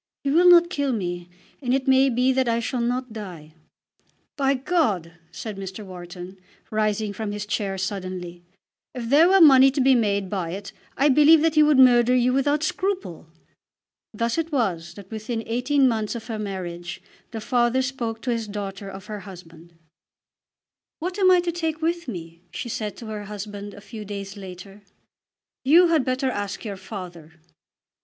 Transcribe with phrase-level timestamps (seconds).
[0.23, 1.29] He will not kill me,
[1.61, 3.53] and it may be that I shall not die."
[4.35, 5.85] "By God!" said Mr.
[5.85, 6.39] Wharton,
[6.71, 8.43] rising from his chair suddenly,
[8.95, 12.15] "if there were money to be made by it, I believe that he would murder
[12.15, 13.27] you without scruple."
[14.11, 16.99] Thus it was that within eighteen months of her marriage
[17.29, 19.71] the father spoke to his daughter of her husband.
[20.97, 24.35] "What am I to take with me?" she said to her husband a few days
[24.35, 24.81] later.
[25.63, 27.33] "You had better ask your father."